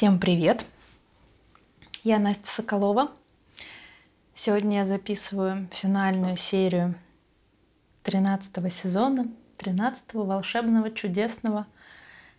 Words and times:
Всем 0.00 0.18
привет! 0.18 0.64
Я 2.04 2.18
Настя 2.18 2.46
Соколова. 2.46 3.10
Сегодня 4.34 4.78
я 4.78 4.86
записываю 4.86 5.68
финальную 5.72 6.38
серию 6.38 6.94
13 8.04 8.72
сезона, 8.72 9.28
13 9.58 10.14
волшебного, 10.14 10.90
чудесного, 10.90 11.66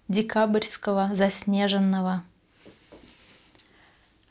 декабрьского, 0.08 1.12
заснеженного. 1.14 2.24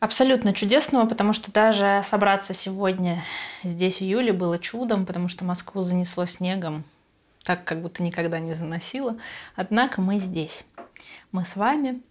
Абсолютно 0.01 0.53
чудесного, 0.53 1.07
потому 1.07 1.33
что 1.33 1.53
даже 1.53 2.01
собраться 2.03 2.53
сегодня 2.53 3.23
здесь 3.62 3.99
в 3.99 4.03
июле 4.03 4.33
было 4.33 4.59
чудом, 4.59 5.07
потому 5.07 5.29
что 5.29 5.45
Москву 5.45 5.83
занесло 5.83 6.27
снегом, 6.27 6.83
так 7.45 7.62
как 7.62 7.81
будто 7.81 8.03
никогда 8.03 8.41
не 8.41 8.55
заносило. 8.55 9.17
Однако 9.55 10.01
мы 10.01 10.17
здесь. 10.19 10.65
Мы 11.31 11.45
с 11.45 11.55
вами 11.55 12.03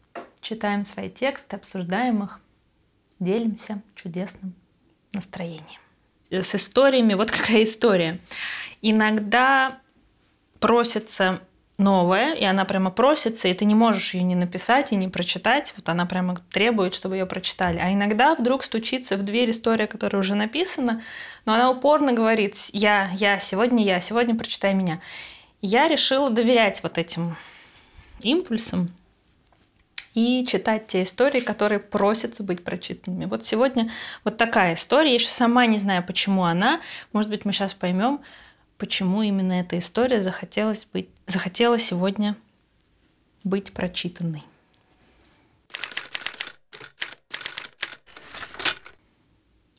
читаем 0.42 0.86
свои 0.86 1.10
тексты, 1.10 1.56
обсуждаем 1.56 2.24
их, 2.24 2.40
делимся 3.20 3.82
чудесным 3.96 4.54
настроением. 5.14 5.82
С 6.30 6.56
историями, 6.56 7.16
вот 7.16 7.32
какая 7.32 7.64
история. 7.64 8.20
Иногда 8.82 9.80
просится 10.60 11.42
новая, 11.80 12.34
и 12.34 12.44
она 12.44 12.66
прямо 12.66 12.92
просится, 12.92 13.48
и 13.48 13.54
ты 13.54 13.66
не 13.66 13.74
можешь 13.74 14.14
ее 14.14 14.24
не 14.24 14.36
написать 14.36 14.92
и 14.92 14.96
не 14.96 15.08
прочитать. 15.08 15.74
Вот 15.78 15.90
она 15.90 16.06
прямо 16.06 16.36
требует, 16.52 16.94
чтобы 16.94 17.16
ее 17.16 17.26
прочитали. 17.26 17.80
А 17.80 17.92
иногда 17.92 18.36
вдруг 18.36 18.64
стучится 18.64 19.18
в 19.18 19.24
дверь 19.24 19.52
история, 19.52 19.88
которая 19.88 20.22
уже 20.22 20.36
написана, 20.36 21.02
но 21.46 21.54
она 21.54 21.72
упорно 21.72 22.14
говорит 22.14 22.56
«я, 22.74 23.10
я, 23.14 23.40
сегодня 23.40 23.84
я, 23.84 24.00
сегодня 24.00 24.36
прочитай 24.36 24.74
меня». 24.74 25.00
Я 25.62 25.88
решила 25.88 26.30
доверять 26.30 26.84
вот 26.84 26.98
этим 26.98 27.36
импульсам 28.22 28.90
и 30.20 30.46
читать 30.46 30.88
те 30.88 31.04
истории, 31.04 31.40
которые 31.40 31.80
просятся 31.80 32.44
быть 32.44 32.62
прочитанными. 32.64 33.24
Вот 33.24 33.46
сегодня 33.46 33.90
вот 34.26 34.36
такая 34.36 34.74
история. 34.74 35.10
Я 35.10 35.14
еще 35.14 35.30
сама 35.30 35.66
не 35.66 35.78
знаю, 35.78 36.06
почему 36.06 36.44
она. 36.44 36.82
Может 37.14 37.32
быть, 37.32 37.46
мы 37.46 37.54
сейчас 37.54 37.74
поймем, 37.74 38.20
почему 38.78 39.22
именно 39.22 39.54
эта 39.54 39.80
история 39.80 40.22
захотелось 40.22 40.86
быть, 40.92 41.08
захотела 41.26 41.80
сегодня 41.80 42.36
быть 43.46 43.72
прочитанной. 43.72 44.44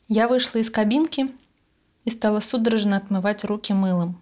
Я 0.07 0.27
вышла 0.27 0.57
из 0.57 0.71
кабинки 0.71 1.31
и 2.03 2.09
стала 2.09 2.39
судорожно 2.39 2.97
отмывать 2.97 3.43
руки 3.43 3.73
мылом. 3.73 4.19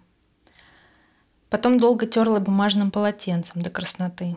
Потом 1.48 1.80
долго 1.80 2.06
терла 2.06 2.40
бумажным 2.40 2.90
полотенцем 2.90 3.62
до 3.62 3.70
красноты. 3.70 4.36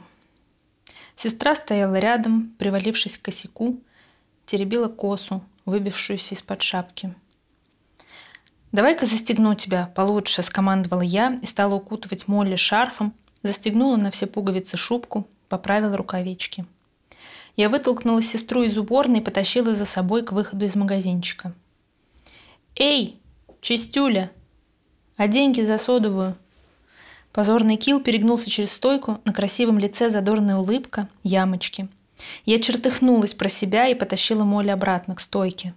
Сестра 1.16 1.56
стояла 1.56 1.96
рядом, 1.96 2.54
привалившись 2.58 3.18
к 3.18 3.24
косяку, 3.24 3.80
теребила 4.46 4.88
косу, 4.88 5.44
выбившуюся 5.66 6.36
из-под 6.36 6.62
шапки. 6.62 7.14
«Давай-ка 8.72 9.06
застегну 9.06 9.54
тебя 9.54 9.92
получше»,– 9.96 10.42
скомандовала 10.44 11.02
я 11.02 11.38
и 11.42 11.46
стала 11.46 11.76
укутывать 11.76 12.28
Молли 12.28 12.56
шарфом, 12.56 13.14
застегнула 13.44 13.98
на 13.98 14.10
все 14.10 14.26
пуговицы 14.26 14.78
шубку, 14.78 15.28
поправила 15.48 15.96
рукавички. 15.96 16.66
Я 17.56 17.70
вытолкнула 17.70 18.24
сестру 18.24 18.64
из 18.64 18.78
уборной 18.78 19.20
и 19.20 19.24
потащила 19.24 19.76
за 19.76 19.86
собой 19.86 20.24
к 20.24 20.32
выходу 20.32 20.66
из 20.66 20.76
магазинчика. 20.76 21.54
«Эй, 22.76 23.20
чистюля! 23.62 24.32
А 25.18 25.28
деньги 25.28 25.62
за 25.62 25.78
содовую?» 25.78 26.36
Позорный 27.34 27.78
Кил 27.78 28.00
перегнулся 28.00 28.50
через 28.50 28.72
стойку, 28.74 29.20
на 29.26 29.34
красивом 29.34 29.80
лице 29.80 30.10
задорная 30.10 30.58
улыбка, 30.58 31.10
ямочки. 31.24 31.88
Я 32.46 32.60
чертыхнулась 32.60 33.34
про 33.34 33.50
себя 33.50 33.88
и 33.88 33.96
потащила 33.96 34.44
Молли 34.44 34.70
обратно 34.70 35.16
к 35.16 35.20
стойке. 35.20 35.74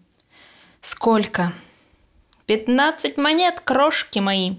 «Сколько?» 0.83 1.53
«Пятнадцать 2.45 3.17
монет, 3.17 3.61
крошки 3.61 4.19
мои!» 4.19 4.57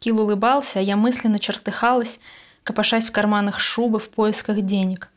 Кил 0.00 0.20
улыбался, 0.20 0.80
а 0.80 0.82
я 0.82 0.96
мысленно 0.96 1.38
чертыхалась, 1.38 2.18
копошась 2.64 3.08
в 3.08 3.12
карманах 3.12 3.60
шубы 3.60 4.00
в 4.00 4.08
поисках 4.08 4.62
денег. 4.62 5.10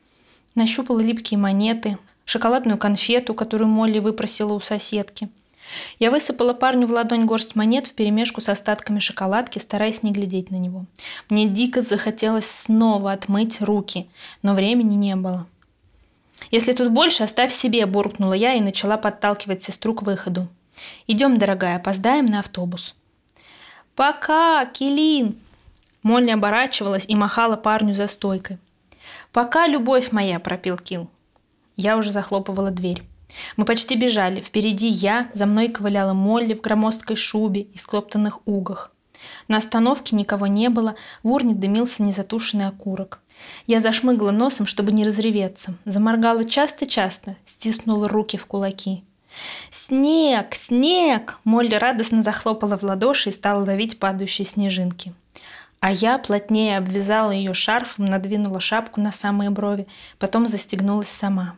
Нащупала 0.53 0.99
липкие 0.99 1.39
монеты, 1.39 1.97
шоколадную 2.23 2.77
конфету, 2.77 3.33
которую 3.33 3.67
Молли 3.67 3.97
выпросила 3.97 4.53
у 4.53 4.61
соседки– 4.61 5.29
я 5.99 6.11
высыпала 6.11 6.53
парню 6.53 6.87
в 6.87 6.91
ладонь 6.91 7.25
горсть 7.25 7.55
монет 7.55 7.87
вперемешку 7.87 8.41
с 8.41 8.49
остатками 8.49 8.99
шоколадки, 8.99 9.59
стараясь 9.59 10.03
не 10.03 10.11
глядеть 10.11 10.51
на 10.51 10.55
него. 10.55 10.85
Мне 11.29 11.47
дико 11.47 11.81
захотелось 11.81 12.49
снова 12.49 13.11
отмыть 13.11 13.61
руки, 13.61 14.07
но 14.41 14.53
времени 14.53 14.95
не 14.95 15.15
было. 15.15 15.47
«Если 16.51 16.73
тут 16.73 16.91
больше, 16.91 17.23
оставь 17.23 17.53
себе»,– 17.53 17.85
буркнула 17.87 18.33
я 18.33 18.53
и 18.53 18.61
начала 18.61 18.97
подталкивать 18.97 19.61
сестру 19.61 19.93
к 19.93 20.03
выходу. 20.03 20.47
«Идем, 21.07 21.37
дорогая, 21.37 21.77
опоздаем 21.77 22.25
на 22.25 22.39
автобус». 22.39 22.95
«Пока, 23.95 24.65
Килин!» 24.65 25.37
Молли 26.03 26.29
оборачивалась 26.29 27.05
и 27.07 27.15
махала 27.15 27.55
парню 27.55 27.95
за 27.95 28.07
стойкой. 28.07 28.59
«Пока, 29.31 29.67
любовь 29.67 30.11
моя!»– 30.11 30.39
пропил 30.41 30.77
Кил. 30.77 31.09
Я 31.77 31.97
уже 31.97 32.11
захлопывала 32.11 32.71
дверь. 32.71 33.01
Мы 33.57 33.65
почти 33.65 33.95
бежали. 33.95 34.41
Впереди 34.41 34.87
я, 34.87 35.29
за 35.33 35.45
мной 35.45 35.67
ковыляла 35.69 36.13
Молли 36.13 36.53
в 36.53 36.61
громоздкой 36.61 37.15
шубе 37.15 37.61
и 37.61 37.77
скоптанных 37.77 38.39
угах. 38.45 38.91
На 39.47 39.57
остановке 39.57 40.15
никого 40.15 40.47
не 40.47 40.69
было, 40.69 40.95
в 41.23 41.31
урне 41.31 41.53
дымился 41.53 42.03
незатушенный 42.03 42.67
окурок. 42.67 43.19
Я 43.67 43.79
зашмыгла 43.79 44.31
носом, 44.31 44.65
чтобы 44.65 44.91
не 44.91 45.05
разреветься. 45.05 45.75
Заморгала 45.85 46.43
часто-часто, 46.43 47.35
стиснула 47.45 48.07
руки 48.07 48.37
в 48.37 48.45
кулаки. 48.45 49.03
«Снег! 49.69 50.55
Снег!» 50.55 51.39
Молли 51.43 51.75
радостно 51.75 52.23
захлопала 52.23 52.77
в 52.77 52.83
ладоши 52.83 53.29
и 53.29 53.33
стала 53.33 53.63
ловить 53.63 53.99
падающие 53.99 54.45
снежинки. 54.45 55.13
А 55.81 55.91
я 55.91 56.17
плотнее 56.17 56.77
обвязала 56.77 57.31
ее 57.31 57.53
шарфом, 57.53 58.05
надвинула 58.05 58.59
шапку 58.59 59.01
на 59.01 59.11
самые 59.11 59.49
брови, 59.49 59.87
потом 60.17 60.47
застегнулась 60.47 61.09
сама. 61.09 61.57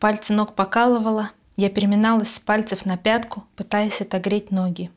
Пальцы 0.00 0.32
ног 0.32 0.54
покалывало, 0.54 1.30
я 1.56 1.68
переминалась 1.68 2.34
с 2.34 2.40
пальцев 2.40 2.86
на 2.86 2.96
пятку, 2.96 3.44
пытаясь 3.54 4.00
отогреть 4.00 4.50
ноги. 4.50 4.90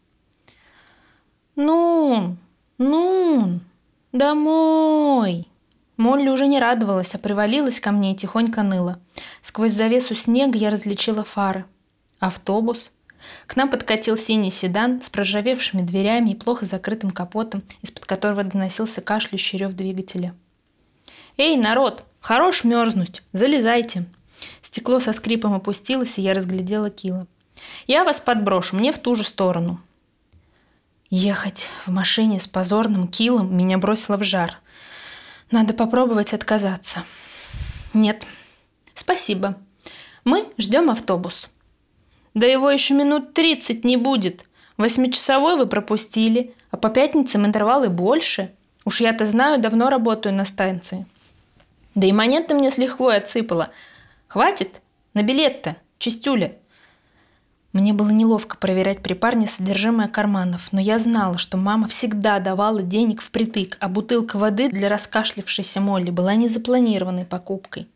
«Ну, 1.57 2.37
ну, 2.77 3.59
домой!» 4.13 5.49
Молли 5.97 6.29
уже 6.29 6.47
не 6.47 6.57
радовалась, 6.57 7.13
а 7.13 7.19
привалилась 7.19 7.81
ко 7.81 7.91
мне 7.91 8.13
и 8.13 8.15
тихонько 8.15 8.63
ныла. 8.63 8.97
Сквозь 9.41 9.73
завесу 9.73 10.15
снега 10.15 10.57
я 10.57 10.69
различила 10.69 11.25
фары. 11.25 11.65
Автобус. 12.19 12.91
К 13.45 13.57
нам 13.57 13.69
подкатил 13.69 14.17
синий 14.17 14.49
седан 14.49 15.01
с 15.01 15.09
проржавевшими 15.09 15.81
дверями 15.81 16.31
и 16.31 16.35
плохо 16.35 16.65
закрытым 16.65 17.11
капотом, 17.11 17.61
из-под 17.81 18.05
которого 18.05 18.43
доносился 18.45 19.01
кашляющий 19.01 19.59
рев 19.59 19.73
двигателя. 19.73 20.33
«Эй, 21.35 21.57
народ, 21.57 22.05
хорош 22.21 22.63
мерзнуть! 22.63 23.21
Залезайте!» 23.33 24.05
Стекло 24.73 24.99
со 24.99 25.13
скрипом 25.13 25.53
опустилось, 25.53 26.17
и 26.17 26.23
я 26.23 26.33
разглядела 26.33 26.89
Кила. 26.89 27.27
«Я 27.85 28.03
вас 28.03 28.19
подброшу, 28.19 28.75
мне 28.75 28.91
в 28.91 28.97
ту 28.97 29.13
же 29.13 29.23
сторону». 29.23 29.79
Ехать 31.11 31.69
в 31.85 31.91
машине 31.91 32.39
с 32.39 32.47
позорным 32.47 33.07
Килом 33.07 33.55
меня 33.55 33.77
бросило 33.77 34.17
в 34.17 34.23
жар. 34.23 34.57
Надо 35.51 35.75
попробовать 35.75 36.33
отказаться. 36.33 37.03
Нет. 37.93 38.25
Спасибо. 38.95 39.59
Мы 40.23 40.47
ждем 40.57 40.89
автобус. 40.89 41.51
Да 42.33 42.47
его 42.47 42.71
еще 42.71 42.95
минут 42.95 43.35
тридцать 43.35 43.85
не 43.85 43.95
будет. 43.95 44.43
Восьмичасовой 44.77 45.55
вы 45.55 45.67
пропустили, 45.67 46.55
а 46.71 46.77
по 46.77 46.89
пятницам 46.89 47.45
интервалы 47.45 47.89
больше. 47.89 48.51
Уж 48.85 49.01
я-то 49.01 49.27
знаю, 49.27 49.61
давно 49.61 49.91
работаю 49.91 50.33
на 50.33 50.45
станции. 50.45 51.05
Да 51.93 52.07
и 52.07 52.11
монеты 52.11 52.55
мне 52.55 52.71
с 52.71 52.79
лихвой 52.79 53.17
отсыпала– 53.17 53.69
Хватит? 54.33 54.81
На 55.13 55.21
билет-то, 55.21 55.77
чистюля. 55.99 56.57
Мне 57.71 57.93
было 57.93 58.09
неловко 58.09 58.57
проверять 58.57 59.03
при 59.03 59.13
парне 59.13 59.45
содержимое 59.45 60.07
карманов, 60.07 60.69
но 60.71 60.81
я 60.81 60.97
знала, 60.97 61.37
что 61.37 61.55
мама 61.55 61.87
всегда 61.87 62.39
давала 62.39 62.81
денег 62.81 63.21
впритык, 63.21 63.77
а 63.79 63.89
бутылка 63.89 64.39
воды 64.39 64.69
для 64.69 64.89
раскашлившейся 64.89 65.81
Молли 65.81 66.09
была 66.09 66.33
незапланированной 66.33 67.25
покупкой. 67.25 67.87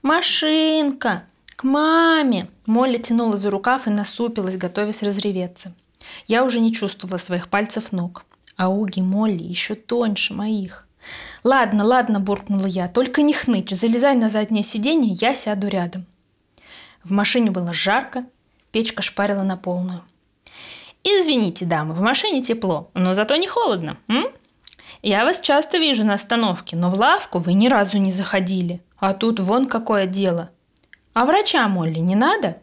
«Машинка! 0.00 1.24
К 1.56 1.64
маме!» 1.64 2.48
Молли 2.66 2.98
тянула 2.98 3.36
за 3.36 3.50
рукав 3.50 3.88
и 3.88 3.90
насупилась, 3.90 4.56
готовясь 4.56 5.02
разреветься. 5.02 5.74
Я 6.28 6.44
уже 6.44 6.60
не 6.60 6.72
чувствовала 6.72 7.18
своих 7.18 7.48
пальцев 7.48 7.90
ног, 7.90 8.24
а 8.56 8.68
уги 8.68 9.00
Молли 9.00 9.42
еще 9.42 9.74
тоньше 9.74 10.34
моих. 10.34 10.87
«Ладно, 11.44 11.84
ладно»,– 11.84 12.20
буркнула 12.20 12.66
я,– 12.66 12.88
«только 12.88 13.22
не 13.22 13.32
хнычь, 13.32 13.70
залезай 13.70 14.14
на 14.16 14.28
заднее 14.28 14.62
сиденье, 14.62 15.12
я 15.12 15.34
сяду 15.34 15.68
рядом». 15.68 16.06
В 17.04 17.12
машине 17.12 17.50
было 17.50 17.72
жарко, 17.72 18.24
печка 18.72 19.02
шпарила 19.02 19.42
на 19.42 19.56
полную. 19.56 20.02
«Извините, 21.04 21.64
дамы, 21.64 21.94
в 21.94 22.00
машине 22.00 22.42
тепло, 22.42 22.90
но 22.94 23.12
зато 23.12 23.36
не 23.36 23.46
холодно, 23.46 23.96
м? 24.08 24.26
Я 25.02 25.24
вас 25.24 25.40
часто 25.40 25.78
вижу 25.78 26.04
на 26.04 26.14
остановке, 26.14 26.76
но 26.76 26.90
в 26.90 26.94
лавку 26.94 27.38
вы 27.38 27.52
ни 27.54 27.68
разу 27.68 27.98
не 27.98 28.10
заходили. 28.10 28.82
А 28.98 29.14
тут 29.14 29.38
вон 29.38 29.66
какое 29.66 30.06
дело. 30.06 30.50
А 31.14 31.24
врача, 31.24 31.66
Молли, 31.68 32.00
не 32.00 32.16
надо? 32.16 32.58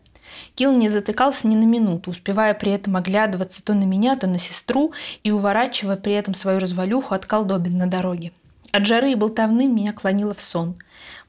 Килл 0.56 0.76
не 0.76 0.90
затыкался 0.90 1.48
ни 1.48 1.56
на 1.56 1.66
минуту, 1.66 2.12
успевая 2.12 2.54
при 2.54 2.72
этом 2.72 2.96
оглядываться 2.96 3.64
то 3.64 3.74
на 3.74 3.84
меня, 3.84 4.16
то 4.16 4.28
на 4.28 4.40
сестру 4.40 4.94
и 5.24 5.32
уворачивая 5.32 5.98
при 5.98 6.14
этом 6.14 6.34
свою 6.34 6.60
развалюху 6.60 7.14
от 7.14 7.26
колдобин 7.26 7.78
на 7.78 7.88
дороге. 7.88 8.32
От 8.72 8.86
жары 8.86 9.12
и 9.12 9.16
болтовны 9.16 9.68
меня 9.68 9.94
клонило 9.94 10.34
в 10.34 10.42
сон. 10.42 10.76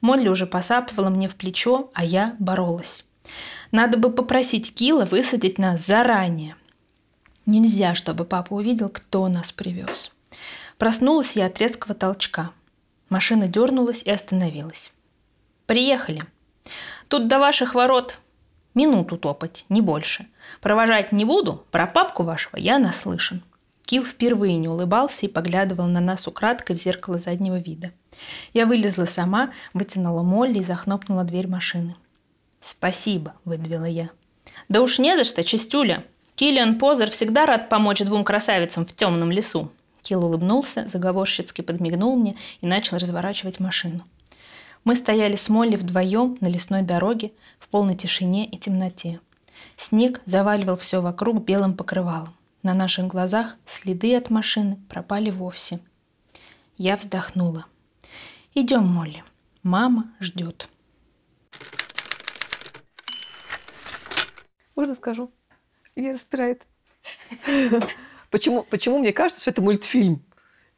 Молли 0.01 0.27
уже 0.27 0.45
посапывала 0.45 1.09
мне 1.09 1.29
в 1.29 1.35
плечо, 1.35 1.89
а 1.93 2.03
я 2.03 2.35
боролась. 2.39 3.05
Надо 3.71 3.97
бы 3.97 4.11
попросить 4.11 4.73
Кила 4.73 5.05
высадить 5.05 5.57
нас 5.57 5.85
заранее. 5.85 6.55
Нельзя, 7.45 7.95
чтобы 7.95 8.25
папа 8.25 8.53
увидел, 8.53 8.89
кто 8.89 9.27
нас 9.29 9.51
привез. 9.51 10.11
Проснулась 10.77 11.35
я 11.35 11.45
от 11.45 11.59
резкого 11.59 11.95
толчка. 11.95 12.51
Машина 13.09 13.47
дернулась 13.47 14.03
и 14.03 14.11
остановилась. 14.11 14.91
«Приехали. 15.65 16.21
Тут 17.07 17.27
до 17.27 17.39
ваших 17.39 17.73
ворот 17.73 18.19
минуту 18.77 19.17
топать, 19.17 19.65
не 19.67 19.81
больше. 19.81 20.27
Провожать 20.61 21.11
не 21.11 21.25
буду, 21.25 21.65
про 21.71 21.87
папку 21.87 22.23
вашего 22.23 22.55
я 22.55 22.79
наслышан». 22.79 23.43
Кил 23.85 24.03
впервые 24.03 24.57
не 24.57 24.67
улыбался 24.67 25.25
и 25.25 25.29
поглядывал 25.29 25.87
на 25.87 26.01
нас 26.01 26.27
украдкой 26.27 26.75
в 26.75 26.79
зеркало 26.79 27.19
заднего 27.19 27.57
вида. 27.57 27.91
Я 28.53 28.65
вылезла 28.65 29.05
сама, 29.05 29.51
вытянула 29.73 30.23
Молли 30.23 30.59
и 30.59 30.63
захнопнула 30.63 31.23
дверь 31.23 31.47
машины. 31.47 31.95
«Спасибо»,— 32.59 33.35
выдавила 33.45 33.85
я. 33.85 34.09
«Да 34.67 34.81
уж 34.81 34.99
не 34.99 35.15
за 35.15 35.23
что, 35.23 35.43
чистюля. 35.43 36.03
Киллиан 36.35 36.77
Позер 36.77 37.09
всегда 37.09 37.45
рад 37.45 37.69
помочь 37.69 38.01
двум 38.01 38.23
красавицам 38.23 38.85
в 38.85 38.93
темном 38.93 39.31
лесу». 39.31 39.71
Килл 40.01 40.25
улыбнулся, 40.25 40.85
заговорщицки 40.87 41.61
подмигнул 41.61 42.15
мне 42.17 42.35
и 42.61 42.67
начал 42.67 42.97
разворачивать 42.97 43.59
машину. 43.59 44.03
Мы 44.87 44.95
стояли 44.95 45.35
с 45.35 45.49
Молли 45.49 45.75
вдвоем 45.75 46.37
на 46.39 46.47
лесной 46.47 46.81
дороге 46.81 47.33
в 47.59 47.67
полной 47.67 47.97
тишине 47.97 48.45
и 48.47 48.57
темноте. 48.57 49.19
Снег 49.75 50.21
заваливал 50.23 50.77
все 50.77 51.01
вокруг 51.01 51.43
белым 51.43 51.75
покрывалом. 51.75 52.33
На 52.63 52.73
наших 52.73 53.05
глазах 53.07 53.57
следы 53.65 54.15
от 54.15 54.29
машины 54.29 54.77
пропали 54.87 55.29
вовсе. 55.29 55.81
Я 56.77 56.95
вздохнула. 56.95 57.65
«Идем, 58.53 58.87
Молли. 58.87 59.25
Мама 59.61 60.09
ждет». 60.21 60.69
Можно 64.73 64.95
скажу? 64.95 65.29
Меня 65.97 66.13
распирает. 66.13 66.65
Почему, 68.31 68.63
почему 68.63 68.99
мне 68.99 69.11
кажется, 69.11 69.41
что 69.41 69.51
это 69.51 69.61
мультфильм? 69.61 70.23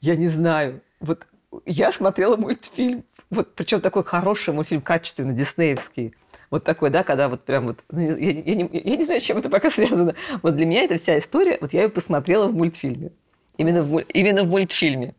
Я 0.01 0.15
не 0.15 0.29
знаю. 0.29 0.81
Вот 1.00 1.27
я 1.67 1.91
смотрела 1.91 2.38
мультфильм, 2.38 3.05
вот 3.29 3.53
причем 3.55 3.81
такой 3.81 4.03
хороший 4.03 4.53
мультфильм, 4.53 4.81
качественный, 4.81 5.33
диснеевский. 5.33 6.15
Вот 6.49 6.63
такой, 6.63 6.89
да, 6.89 7.03
когда 7.03 7.29
вот 7.29 7.43
прям 7.45 7.67
вот... 7.67 7.79
Ну, 7.91 7.99
я, 7.99 8.13
я, 8.15 8.55
не, 8.55 8.69
я 8.71 8.95
не 8.95 9.03
знаю, 9.03 9.19
с 9.19 9.23
чем 9.23 9.37
это 9.37 9.49
пока 9.49 9.69
связано. 9.71 10.15
Вот 10.41 10.55
для 10.55 10.65
меня 10.65 10.83
эта 10.83 10.97
вся 10.97 11.19
история, 11.19 11.57
вот 11.61 11.73
я 11.73 11.83
ее 11.83 11.89
посмотрела 11.89 12.47
в 12.47 12.55
мультфильме. 12.55 13.11
Именно 13.57 13.83
в, 13.83 13.99
именно 13.99 14.43
в 14.43 14.49
мультфильме. 14.49 15.13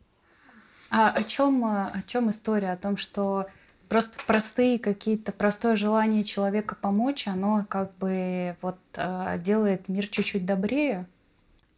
А 0.91 1.11
о 1.11 1.23
чем, 1.23 1.65
о 1.65 2.03
чем 2.07 2.31
история? 2.31 2.73
О 2.73 2.77
том, 2.77 2.97
что 2.97 3.47
просто 3.89 4.19
простые 4.27 4.79
какие-то, 4.79 5.31
простое 5.31 5.77
желание 5.77 6.25
человека 6.25 6.75
помочь, 6.75 7.29
оно 7.29 7.65
как 7.69 7.95
бы 7.99 8.57
вот 8.61 8.79
а, 8.97 9.39
делает 9.39 9.89
мир 9.89 10.09
чуть-чуть 10.09 10.47
добрее. 10.47 11.07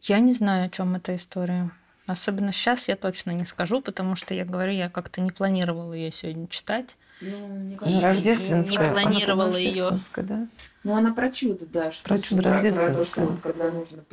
Я 0.01 0.19
не 0.19 0.33
знаю, 0.33 0.65
о 0.65 0.69
чем 0.69 0.95
эта 0.95 1.15
история. 1.15 1.69
Особенно 2.05 2.51
сейчас 2.51 2.89
я 2.89 2.97
точно 2.97 3.31
не 3.31 3.45
скажу, 3.45 3.81
потому 3.81 4.15
что 4.15 4.33
я 4.33 4.43
говорю, 4.43 4.73
я 4.73 4.89
как-то 4.89 5.21
не 5.21 5.31
планировала 5.31 5.93
ее 5.93 6.11
сегодня 6.11 6.47
читать. 6.47 6.97
Ну, 7.21 7.47
мне 7.47 7.77
кажется, 7.77 8.01
рождественская. 8.01 8.85
Не 8.85 8.91
планировала 8.91 9.55
ее. 9.55 9.99
Да? 10.17 10.47
Ну, 10.83 10.95
она 10.95 11.13
про 11.13 11.29
чудо, 11.31 11.65
да. 11.65 11.91
Что 11.91 12.09
про 12.09 12.19
чудо 12.19 12.43
рождественское. 12.43 12.93
Про 12.93 13.03
то, 13.03 13.09
что 13.09 13.21
вот, 13.21 13.39
когда 13.41 13.71
нужно, 13.71 14.03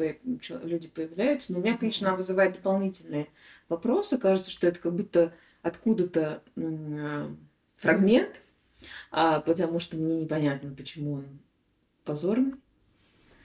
люди 0.62 0.86
появляются. 0.86 1.52
Но 1.52 1.58
у 1.58 1.62
меня, 1.62 1.76
конечно, 1.76 2.08
она 2.08 2.16
вызывает 2.16 2.54
дополнительные 2.54 3.26
вопросы. 3.68 4.18
Кажется, 4.18 4.52
что 4.52 4.68
это 4.68 4.78
как 4.78 4.94
будто 4.94 5.32
откуда-то 5.62 6.42
фрагмент, 7.78 8.40
а, 9.10 9.40
потому 9.40 9.80
что 9.80 9.96
мне 9.96 10.20
непонятно, 10.20 10.72
почему 10.74 11.14
он 11.14 11.24
позорный. 12.04 12.54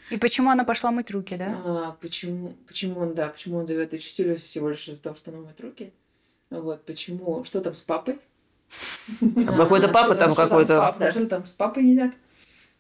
И 0.09 0.17
почему 0.17 0.49
она 0.49 0.63
пошла 0.63 0.91
мыть 0.91 1.11
руки, 1.11 1.35
да? 1.35 1.61
А, 1.65 1.97
почему, 1.99 2.53
почему 2.67 3.01
он, 3.01 3.15
да, 3.15 3.29
почему 3.29 3.57
он 3.57 3.67
зовет 3.67 3.93
учителя 3.93 4.35
всего 4.35 4.69
лишь 4.69 4.87
из-за 4.87 5.01
того, 5.01 5.15
что 5.15 5.31
она 5.31 5.41
мыть 5.41 5.59
руки? 5.59 5.91
Вот, 6.49 6.85
почему, 6.85 7.43
что 7.43 7.61
там 7.61 7.73
с 7.73 7.81
папой? 7.81 8.19
А 9.21 9.57
какой-то 9.57 9.87
папа 9.87 10.15
там 10.15 10.35
какой-то... 10.35 10.95
Да, 10.99 11.11
что 11.11 11.25
там 11.27 11.45
с 11.45 11.53
папой 11.53 11.83
не 11.83 11.97
так? 11.97 12.11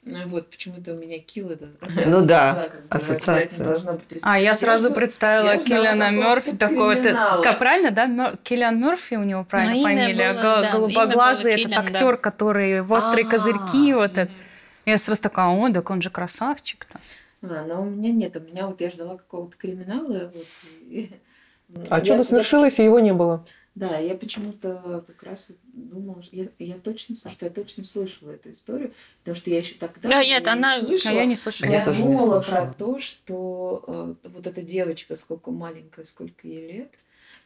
Ну 0.07 0.19
вот, 0.27 0.51
почему-то 0.51 0.93
у 0.93 0.97
меня 0.97 1.17
килл 1.17 1.49
это... 1.49 1.69
Ну 2.05 2.23
да, 2.25 2.69
ассоциация. 2.89 3.81
А, 4.21 4.39
я 4.39 4.53
сразу 4.53 4.93
представила 4.93 5.57
Киллиана 5.57 6.11
Мерфи, 6.11 6.55
такой 6.55 7.01
вот... 7.01 7.57
Правильно, 7.57 7.89
да? 7.89 8.35
Киллиан 8.43 8.79
Мерфи 8.79 9.15
у 9.15 9.23
него 9.23 9.43
правильно 9.43 9.81
фамилия. 9.81 10.71
Голубоглазый, 10.71 11.59
этот 11.59 11.77
актер, 11.77 12.17
который 12.17 12.81
в 12.81 12.93
острые 12.93 13.25
козырьки, 13.25 13.93
вот 13.93 14.17
это. 14.17 14.31
Я 14.85 14.97
сразу 14.97 15.21
такая, 15.21 15.47
о, 15.47 15.73
так 15.73 15.89
он 15.89 16.01
же 16.01 16.09
красавчик-то. 16.09 16.99
А, 17.41 17.65
но 17.65 17.81
у 17.81 17.85
меня 17.85 18.11
нет, 18.11 18.35
у 18.35 18.39
меня 18.39 18.67
вот 18.67 18.81
я 18.81 18.89
ждала 18.89 19.17
какого-то 19.17 19.57
криминала. 19.57 20.31
Вот, 20.33 20.47
и... 20.81 21.11
А 21.89 22.03
что-то 22.03 22.23
свершилось, 22.23 22.79
и 22.79 22.83
его 22.83 22.99
не 22.99 23.13
было. 23.13 23.45
Да, 23.75 23.97
я 23.97 24.15
почему-то 24.15 25.03
как 25.05 25.21
раз 25.23 25.49
думала, 25.73 26.23
я, 26.31 26.47
я 26.59 26.75
точно, 26.75 27.17
что 27.17 27.45
я 27.45 27.51
точно 27.51 27.83
слышала 27.83 28.31
эту 28.31 28.51
историю, 28.51 28.93
потому 29.19 29.35
что 29.35 29.49
я 29.49 29.57
еще 29.57 29.75
тогда 29.75 30.07
да, 30.07 30.23
нет, 30.23 30.47
она... 30.47 30.79
не 30.79 30.87
слышала. 30.87 31.11
А 31.11 31.17
я 31.17 31.25
не 31.25 31.35
слышала. 31.35 31.69
Я, 31.69 31.79
я 31.79 31.85
тоже 31.85 32.03
думала 32.03 32.37
не 32.37 32.43
слышала. 32.45 32.65
про 32.65 32.73
то, 32.73 32.99
что 32.99 33.83
э, 33.85 34.29
вот 34.29 34.47
эта 34.47 34.61
девочка, 34.61 35.17
сколько 35.17 35.51
маленькая, 35.51 36.05
сколько 36.05 36.47
ей 36.47 36.71
лет, 36.71 36.91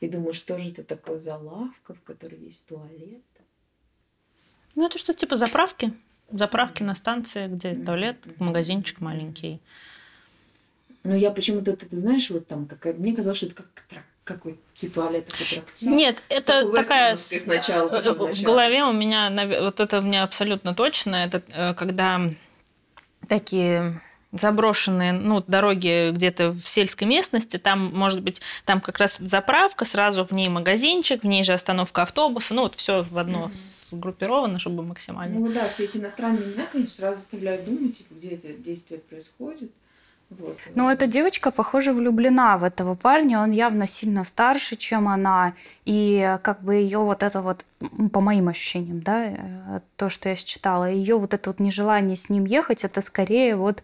и 0.01 0.07
думаю, 0.07 0.33
что 0.33 0.59
же 0.59 0.69
это 0.69 0.83
такое 0.83 1.18
за 1.18 1.35
лавка, 1.35 1.95
в 1.95 2.01
которой 2.03 2.38
есть 2.39 2.63
туалет. 2.68 3.24
Ну, 4.75 4.85
это 4.85 5.00
что, 5.00 5.15
типа 5.15 5.35
заправки? 5.35 5.94
Заправки 6.31 6.83
на 6.83 6.95
станции, 6.95 7.47
где 7.47 7.75
туалет, 7.75 8.17
магазинчик 8.39 9.01
маленький. 9.01 9.59
Ну, 11.03 11.15
я 11.15 11.31
почему-то, 11.31 11.75
ты, 11.75 11.85
ты 11.85 11.97
знаешь, 11.97 12.29
вот 12.29 12.47
там, 12.47 12.67
какая... 12.67 12.93
мне 12.93 13.15
казалось, 13.15 13.37
что 13.37 13.47
это 13.47 13.55
как 13.55 13.67
трак 13.87 14.03
какой 14.29 14.59
типа 14.75 15.07
а 15.07 15.11
это 15.11 15.33
аттракцион? 15.33 15.95
Нет, 15.95 16.17
это 16.29 16.61
Такой 16.61 16.75
такая 16.75 17.11
начало, 17.47 17.89
э, 17.89 18.13
в 18.13 18.27
начало. 18.27 18.45
голове 18.45 18.83
у 18.83 18.94
меня 18.94 19.31
вот 19.61 19.80
это 19.80 19.99
у 19.99 20.01
меня 20.01 20.23
абсолютно 20.23 20.75
точно, 20.75 21.15
это 21.15 21.42
э, 21.51 21.73
когда 21.73 22.21
такие 23.27 24.01
заброшенные 24.31 25.12
ну, 25.12 25.44
дороги 25.45 26.12
где-то 26.12 26.52
в 26.52 26.59
сельской 26.59 27.07
местности, 27.07 27.57
там, 27.57 27.92
может 27.94 28.21
быть, 28.21 28.42
там 28.66 28.80
как 28.80 28.98
раз 29.00 29.18
заправка, 29.18 29.86
сразу 29.86 30.24
в 30.24 30.31
ней 30.31 30.50
магазинчик, 30.50 31.24
в 31.24 31.28
ней 31.28 31.44
же 31.44 31.54
остановка 31.54 32.04
автобуса, 32.04 32.54
ну, 32.54 32.64
вот 32.64 32.76
все 32.76 33.04
в 33.04 33.18
одно 33.18 33.45
mm-hmm. 33.45 33.95
сгруппировано, 33.95 34.59
чтобы 34.59 34.83
максимально. 34.83 35.40
Ну 35.40 35.48
да, 35.52 35.68
все 35.69 35.86
эти 35.86 35.98
иностранные 35.98 36.44
имена, 36.44 36.66
конечно, 36.71 36.95
сразу 36.95 37.19
заставляют 37.19 37.66
думать, 37.66 37.98
типа, 37.98 38.14
где 38.14 38.30
это 38.30 38.50
действие 38.54 39.00
происходит. 39.00 39.71
Вот. 40.30 40.57
Но 40.76 40.92
эта 40.92 41.07
девочка, 41.07 41.50
похоже, 41.50 41.92
влюблена 41.92 42.57
в 42.59 42.64
этого 42.64 42.94
парня. 42.94 43.40
Он 43.40 43.50
явно 43.50 43.88
сильно 43.88 44.24
старше, 44.24 44.76
чем 44.76 45.07
она. 45.07 45.54
И 45.86 46.38
как 46.44 46.62
бы 46.62 46.76
ее 46.76 47.00
вот 47.00 47.24
это 47.24 47.42
вот, 47.42 47.66
по 48.14 48.21
моим 48.21 48.48
ощущениям, 48.48 49.02
да, 49.02 49.26
э, 49.26 49.80
то, 49.95 50.09
что 50.09 50.30
я 50.30 50.36
считала, 50.36 50.90
ее 50.90 51.18
вот 51.18 51.33
это 51.33 51.50
вот 51.50 51.59
нежелание 51.59 52.16
с 52.16 52.30
ним 52.30 52.45
ехать, 52.45 52.83
это 52.83 53.02
скорее 53.02 53.56
вот, 53.56 53.81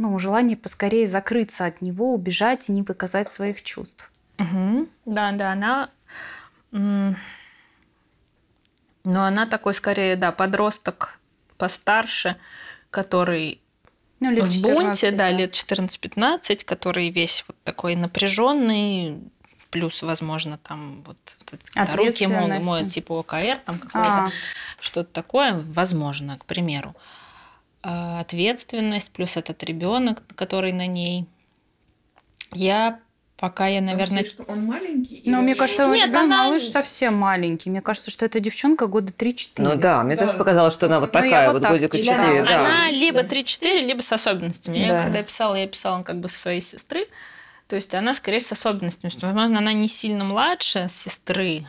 ну, 0.00 0.18
желание 0.18 0.56
поскорее 0.56 1.06
закрыться 1.06 1.66
от 1.66 1.82
него, 1.82 2.14
убежать 2.14 2.70
и 2.70 2.72
не 2.72 2.82
показать 2.82 3.30
своих 3.30 3.62
чувств. 3.62 4.10
Угу. 4.38 4.88
Да, 5.04 5.32
да, 5.32 5.52
она... 5.52 5.90
Но 6.70 7.14
она 9.04 9.44
такой 9.44 9.74
скорее, 9.74 10.16
да, 10.16 10.32
подросток 10.32 11.20
постарше, 11.58 12.36
который 12.88 13.60
ну, 14.20 14.30
лет 14.30 14.50
14, 14.50 14.58
в 14.58 14.62
бунте, 14.62 15.10
да, 15.10 15.16
да, 15.18 15.30
лет 15.32 15.52
14-15, 15.52 16.64
который 16.64 17.10
весь 17.10 17.44
вот 17.46 17.58
такой 17.62 17.94
напряженный, 17.94 19.18
плюс, 19.68 20.02
возможно, 20.02 20.56
там 20.56 21.02
вот, 21.04 21.18
вот 21.50 21.94
руки 21.94 22.26
моют, 22.26 22.64
моют 22.64 22.90
типа 22.90 23.18
ОКР, 23.18 23.58
там 23.66 23.78
какое-то 23.78 24.24
а. 24.24 24.30
что-то 24.80 25.12
такое, 25.12 25.62
возможно, 25.74 26.38
к 26.38 26.46
примеру. 26.46 26.96
А, 27.82 28.20
ответственность, 28.20 29.12
плюс 29.12 29.36
этот 29.36 29.62
ребенок, 29.64 30.22
который 30.34 30.72
на 30.72 30.86
ней. 30.86 31.26
Я 32.52 33.00
Пока 33.40 33.68
я, 33.68 33.80
наверное... 33.80 34.26
Он 34.48 34.66
маленький? 34.66 35.22
Ну, 35.24 35.40
мне 35.40 35.54
кажется, 35.54 35.86
Нет, 35.86 36.12
да, 36.12 36.24
она... 36.24 36.44
малыш 36.44 36.62
совсем 36.64 37.14
маленький. 37.14 37.70
Мне 37.70 37.80
кажется, 37.80 38.10
что 38.10 38.26
эта 38.26 38.38
девчонка 38.38 38.86
года 38.86 39.14
3-4. 39.16 39.48
Ну 39.56 39.76
да, 39.76 40.02
мне 40.02 40.14
да. 40.14 40.26
тоже 40.26 40.36
показалось, 40.36 40.74
что 40.74 40.86
она 40.86 41.00
вот 41.00 41.14
ну, 41.14 41.20
такая, 41.22 41.50
вот, 41.50 41.62
вот 41.62 41.70
годика 41.70 41.96
4. 41.96 42.16
Да. 42.16 42.44
Да. 42.44 42.60
Она 42.60 42.90
либо 42.90 43.22
3-4, 43.22 43.80
либо 43.80 44.02
с 44.02 44.12
особенностями. 44.12 44.80
Да. 44.80 44.84
Я 44.84 45.04
когда 45.04 45.22
писала, 45.22 45.54
я 45.54 45.66
писала 45.66 46.02
как 46.02 46.20
бы 46.20 46.28
со 46.28 46.38
своей 46.38 46.60
сестры. 46.60 47.06
То 47.66 47.76
есть 47.76 47.94
она 47.94 48.12
скорее 48.12 48.42
с 48.42 48.52
особенностями. 48.52 49.10
Что, 49.10 49.28
возможно, 49.28 49.56
она 49.56 49.72
не 49.72 49.88
сильно 49.88 50.22
младше 50.22 50.88
сестры. 50.90 51.64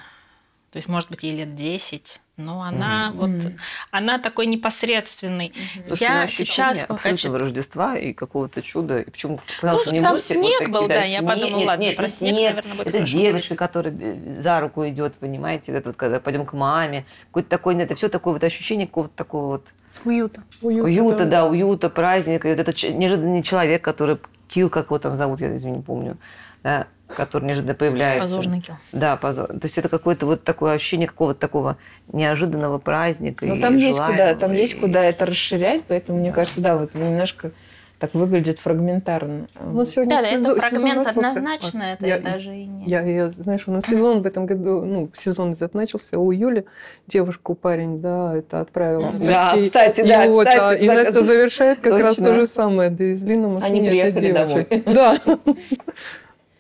То 0.72 0.78
есть, 0.78 0.90
может 0.90 1.10
быть, 1.10 1.24
ей 1.24 1.38
лет 1.38 1.56
10, 1.56 2.20
но 2.46 2.62
она 2.62 3.12
Мгм. 3.14 3.18
вот, 3.40 3.52
она 3.92 4.18
такой 4.20 4.48
непосредственный. 4.48 5.54
Слушай, 5.88 6.02
Я 6.04 6.22
ну, 6.24 6.28
сейчас 6.28 6.86
абсолютного 6.88 7.38
хочу- 7.38 7.46
Рождества 7.46 7.98
и 7.98 8.14
какого-то 8.14 8.62
чуда. 8.62 9.00
И 9.00 9.10
почему 9.10 9.40
показался 9.56 9.86
Ну, 9.88 9.92
мне 9.92 10.02
там 10.02 10.12
мультик, 10.14 10.36
вот 10.36 10.44
снег 10.44 10.58
такие, 10.60 10.74
был, 10.74 10.88
да, 10.88 10.96
я 11.04 11.20
снег- 11.20 11.28
подумала, 11.28 11.58
нет, 11.60 11.68
ладно, 11.68 11.84
нет, 11.84 11.96
про 11.96 12.08
снег, 12.08 12.36
снег, 12.36 12.50
наверное, 12.56 12.76
будет 12.76 12.88
это 12.88 12.98
хорошо 12.98 13.18
девочка, 13.18 13.56
которая 13.56 13.94
э, 14.00 14.42
за 14.42 14.60
руку 14.60 14.88
идет, 14.88 15.14
понимаете, 15.16 15.72
это 15.72 15.90
вот 15.90 15.98
когда 15.98 16.20
пойдем 16.20 16.46
к 16.46 16.54
маме, 16.54 17.06
какой-то 17.28 17.50
такой, 17.50 17.76
это 17.78 17.96
все 17.96 18.10
такое 18.10 18.34
вот 18.34 18.44
ощущение 18.44 18.88
какого-то 18.88 19.16
такого 19.16 19.46
вот 19.48 19.66
Уюта. 20.04 20.42
уюта, 20.62 21.26
да, 21.26 21.46
уюта, 21.46 21.90
праздника, 21.90 22.48
и 22.48 22.52
вот 22.52 22.60
этот 22.60 22.76
неожиданный 22.94 23.44
человек, 23.44 23.84
который 23.84 24.18
Кил, 24.48 24.70
как 24.70 24.88
его 24.88 25.00
там 25.00 25.16
зовут, 25.18 25.40
я 25.42 25.56
извини, 25.56 25.78
не 25.78 25.84
помню, 25.84 26.18
да, 26.64 26.88
который 27.16 27.46
неожиданно 27.46 27.74
появляется. 27.74 28.22
Позорный 28.38 28.62
килл. 28.62 28.76
Да, 28.92 29.16
позор. 29.18 29.48
То 29.48 29.60
есть 29.64 29.78
это 29.78 29.90
какое-то 29.90 30.26
вот 30.26 30.44
такое 30.44 30.74
ощущение 30.74 31.08
какого-то 31.08 31.40
такого 31.40 31.78
неожиданного 32.12 32.78
праздника. 32.78 33.46
Ну, 33.46 33.58
там 33.60 33.78
есть 33.78 34.00
куда, 34.00 34.36
там 34.36 34.54
есть 34.54 34.74
и- 34.76 34.78
куда 34.80 35.04
это 35.04 35.26
расширять, 35.26 35.84
поэтому, 35.88 36.20
мне 36.20 36.32
кажется, 36.32 36.62
да, 36.62 36.78
вот 36.78 36.94
немножко 36.96 37.52
так 38.00 38.16
выглядит 38.16 38.58
фрагментарно. 38.58 39.46
Ну, 39.64 39.86
сегодня 39.86 40.16
Да, 40.16 40.22
да, 40.24 40.28
сезон- 40.28 40.58
это 40.58 40.70
сезон 40.70 40.80
фрагмент 40.80 40.98
начался. 41.06 41.30
однозначно, 41.30 41.84
это 41.84 42.06
Я- 42.08 42.18
даже 42.20 42.56
и 42.56 42.66
не... 42.66 42.86
Я, 42.90 43.02
я, 43.02 43.26
знаешь, 43.28 43.68
у 43.68 43.72
нас 43.72 43.86
сезон 43.86 44.24
в 44.24 44.26
этом 44.26 44.48
году, 44.48 44.84
ну, 44.84 45.12
сезон 45.14 45.54
этот 45.54 45.76
начался 45.76 46.18
у 46.18 46.32
Юли, 46.32 46.66
девушку 47.06 47.54
парень, 47.54 48.02
да, 48.02 48.36
это 48.38 48.62
отправил. 48.62 49.02
Да, 49.20 49.52
такси. 49.52 49.66
кстати, 49.66 50.02
И 50.02 50.08
да, 50.08 50.26
вот, 50.30 50.48
кстати, 50.48 50.60
а, 50.60 50.84
и 50.84 50.88
так- 50.88 50.98
Настя 50.98 51.22
завершает 51.22 51.80
как 51.82 51.94
раз 52.02 52.16
Точно. 52.16 52.26
то 52.26 52.34
же 52.40 52.48
самое. 52.48 52.90
Довезли 52.90 53.36
на 53.38 53.50
машине 53.50 53.80
Они 53.80 53.88
приехали 53.88 54.32
домой. 54.32 54.68
Да. 54.88 55.18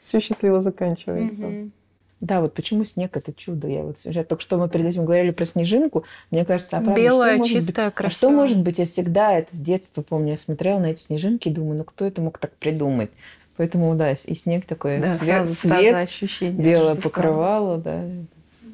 Все 0.01 0.20
счастливо 0.20 0.60
заканчивается. 0.62 1.41
Мгм. 1.46 1.72
Да, 2.20 2.41
вот 2.41 2.53
почему 2.53 2.86
снег 2.86 3.15
это 3.17 3.34
чудо? 3.34 3.67
Я 3.67 3.84
вот 3.84 3.98
я 4.03 4.24
только 4.24 4.43
что 4.43 4.58
мы 4.58 4.67
перед 4.70 4.86
этим 4.88 5.05
говорили 5.05 5.31
про 5.31 5.46
снежинку. 5.46 6.03
Мне 6.29 6.43
кажется, 6.46 6.77
а 6.77 6.81
правда, 6.81 7.01
Белая, 7.01 7.31
что 7.34 7.38
может 7.39 7.53
быть- 7.55 7.65
чистая, 7.67 7.88
А 7.88 7.89
что 7.91 7.98
красивая. 7.98 8.36
может 8.36 8.60
быть? 8.62 8.79
Я 8.79 8.86
всегда 8.86 9.34
это 9.38 9.55
с 9.55 9.60
детства 9.60 10.01
помню. 10.01 10.34
Я 10.34 10.38
смотрела 10.38 10.79
на 10.79 10.88
эти 10.88 11.00
снежинки 11.00 11.48
и 11.48 11.51
думаю, 11.51 11.77
ну 11.79 11.84
кто 11.84 12.05
это 12.05 12.22
мог 12.22 12.38
так 12.38 12.51
придумать? 12.58 13.10
Поэтому, 13.58 13.96
да, 13.96 14.12
и 14.12 14.36
снег 14.36 14.65
такой, 14.65 15.00
Да, 15.00 15.15
свет, 15.15 15.48
сразу- 15.48 15.53
сразу 15.55 15.81
свет 15.81 15.96
ощущение 15.96 16.63
белое 16.63 16.96
покрывало, 16.96 17.77
да. 17.77 18.03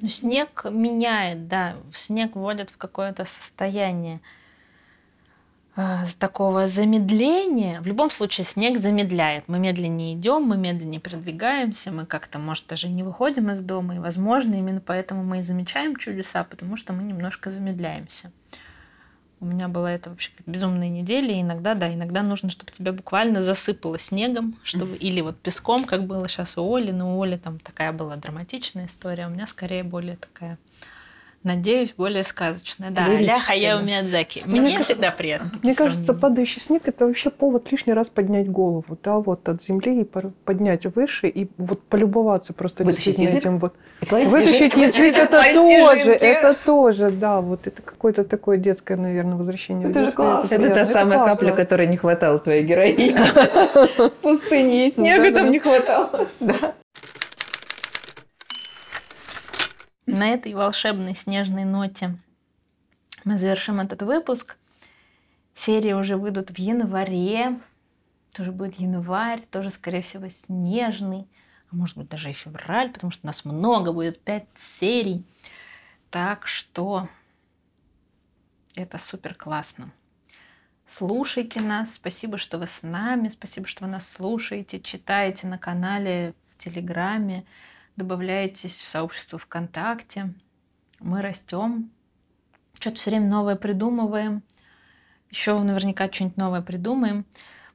Ну, 0.01 0.07
снег 0.07 0.65
меняет, 0.69 1.47
да, 1.47 1.75
снег 1.91 2.35
вводит 2.35 2.69
в 2.69 2.77
какое-то 2.77 3.23
состояние 3.25 4.19
с 5.77 6.15
такого 6.15 6.67
замедления. 6.67 7.81
В 7.81 7.85
любом 7.85 8.09
случае 8.09 8.45
снег 8.45 8.79
замедляет. 8.79 9.47
Мы 9.47 9.59
медленнее 9.59 10.15
идем, 10.15 10.41
мы 10.43 10.57
медленнее 10.57 10.99
передвигаемся, 10.99 11.91
мы 11.91 12.07
как-то, 12.07 12.39
может, 12.39 12.65
даже 12.67 12.87
не 12.87 13.03
выходим 13.03 13.51
из 13.51 13.61
дома. 13.61 13.95
И, 13.95 13.99
возможно, 13.99 14.55
именно 14.55 14.81
поэтому 14.81 15.23
мы 15.23 15.39
и 15.39 15.43
замечаем 15.43 15.95
чудеса, 15.95 16.43
потому 16.43 16.75
что 16.77 16.93
мы 16.93 17.03
немножко 17.03 17.51
замедляемся. 17.51 18.31
У 19.39 19.45
меня 19.45 19.67
была 19.67 19.91
это 19.91 20.09
вообще 20.09 20.31
как 20.35 20.47
безумная 20.47 20.89
неделя, 20.89 21.31
и 21.31 21.41
иногда, 21.41 21.75
да, 21.75 21.93
иногда 21.93 22.23
нужно, 22.23 22.49
чтобы 22.49 22.71
тебя 22.71 22.91
буквально 22.91 23.43
засыпало 23.43 23.99
снегом, 23.99 24.55
чтобы 24.63 24.95
или 24.95 25.21
вот 25.21 25.37
песком, 25.37 25.83
как 25.83 26.07
было 26.07 26.27
сейчас 26.27 26.57
у 26.57 26.75
Оли, 26.75 26.89
но 26.89 27.15
у 27.15 27.21
Оли 27.21 27.37
там 27.37 27.59
такая 27.59 27.91
была 27.91 28.15
драматичная 28.15 28.87
история, 28.87 29.27
у 29.27 29.29
меня 29.29 29.45
скорее 29.45 29.83
более 29.83 30.15
такая, 30.15 30.57
надеюсь, 31.43 31.93
более 31.93 32.23
сказочная. 32.23 32.91
Да, 32.91 33.07
Лирическая, 33.07 33.35
ля 33.35 33.39
Хаяо. 33.39 33.81
Миядзаки. 33.81 34.41
Мне 34.45 34.61
Мне 34.61 34.79
всегда 34.79 35.11
приятно. 35.11 35.51
Мне 35.63 35.73
кажется, 35.73 36.13
падающий 36.13 36.61
снег 36.61 36.83
это 36.85 37.05
вообще 37.05 37.29
повод 37.29 37.71
лишний 37.71 37.93
раз 37.93 38.09
поднять 38.09 38.49
голову, 38.49 38.97
да, 39.03 39.15
вот 39.17 39.47
от 39.47 39.61
земли 39.61 40.01
и 40.01 40.03
поднять 40.03 40.85
выше 40.85 41.27
и 41.27 41.49
вот 41.57 41.81
полюбоваться 41.83 42.53
просто 42.53 42.83
Вытащить 42.83 43.17
действительно 43.17 43.29
язык? 43.29 43.43
этим 43.43 43.59
вот. 43.59 43.75
Вытащить 44.11 44.75
язык 44.75 45.15
это 45.17 45.41
тоже, 45.53 46.11
это 46.11 46.55
тоже, 46.65 47.11
да, 47.11 47.41
вот 47.41 47.65
это 47.67 47.81
какое-то 47.81 48.23
такое 48.23 48.57
детское, 48.57 48.97
наверное, 48.97 49.35
возвращение. 49.37 49.87
в 49.87 49.91
Это 49.91 50.01
детство, 50.03 50.23
классно. 50.23 50.45
Это 50.47 50.55
приятно, 50.57 50.75
та 50.75 50.85
самая 50.85 51.17
классно. 51.19 51.35
капля, 51.35 51.51
которой 51.51 51.87
не 51.87 51.97
хватало 51.97 52.39
твоей 52.39 52.63
героине. 52.63 53.15
В 53.97 54.09
пустыне 54.21 54.87
и 54.87 54.91
снега 54.91 55.31
там 55.31 55.49
не 55.51 55.59
хватало. 55.59 56.27
На 60.07 60.29
этой 60.29 60.53
волшебной 60.53 61.15
снежной 61.15 61.65
ноте 61.65 62.17
мы 63.25 63.37
завершим 63.37 63.81
этот 63.81 64.03
выпуск. 64.03 64.57
Серии 65.53 65.91
уже 65.91 66.15
выйдут 66.15 66.49
в 66.49 66.57
январе. 66.57 67.59
Тоже 68.31 68.53
будет 68.53 68.79
январь, 68.79 69.41
тоже, 69.51 69.69
скорее 69.69 70.01
всего, 70.01 70.29
снежный. 70.29 71.27
А 71.69 71.75
может 71.75 71.97
быть, 71.97 72.07
даже 72.07 72.29
и 72.29 72.33
февраль, 72.33 72.89
потому 72.89 73.11
что 73.11 73.25
у 73.25 73.27
нас 73.27 73.43
много 73.43 73.91
будет, 73.91 74.21
пять 74.21 74.47
серий. 74.55 75.25
Так 76.09 76.47
что 76.47 77.09
это 78.75 78.97
супер 78.97 79.35
классно. 79.35 79.91
Слушайте 80.85 81.59
нас. 81.59 81.95
Спасибо, 81.95 82.37
что 82.37 82.57
вы 82.59 82.67
с 82.67 82.81
нами. 82.81 83.27
Спасибо, 83.27 83.67
что 83.67 83.83
вы 83.83 83.91
нас 83.91 84.09
слушаете, 84.09 84.79
читаете 84.79 85.47
на 85.47 85.57
канале, 85.57 86.33
в 86.47 86.57
Телеграме. 86.57 87.45
Добавляйтесь 87.97 88.79
в 88.79 88.85
сообщество 88.85 89.39
ВКонтакте. 89.39 90.31
Мы 90.99 91.23
растем. 91.23 91.91
Что-то 92.75 92.95
все 92.95 93.09
время 93.09 93.27
новое 93.27 93.55
придумываем. 93.55 94.43
Еще 95.31 95.59
наверняка 95.59 96.11
что-нибудь 96.11 96.37
новое 96.37 96.61
придумаем. 96.61 97.25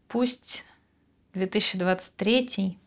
Пусть 0.06 0.64
2023 1.34 2.78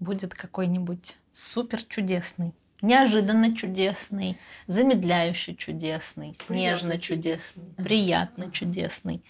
будет 0.00 0.34
какой-нибудь 0.34 1.18
супер 1.30 1.82
чудесный, 1.82 2.54
неожиданно 2.80 3.54
чудесный, 3.54 4.38
замедляющий 4.66 5.54
чудесный, 5.54 6.34
снежно 6.46 6.98
чудесный, 6.98 7.64
приятно 7.76 8.50
чудесный. 8.50 9.22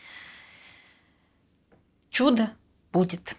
Чудо 2.09 2.53
будет. 2.93 3.37